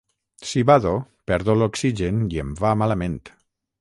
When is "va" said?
2.65-2.73